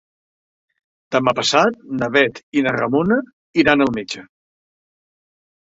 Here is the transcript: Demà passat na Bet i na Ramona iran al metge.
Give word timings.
Demà 1.15 1.33
passat 1.41 1.77
na 1.99 2.09
Bet 2.17 2.41
i 2.61 2.65
na 2.69 2.73
Ramona 2.79 3.19
iran 3.65 3.87
al 3.87 3.93
metge. 3.99 4.25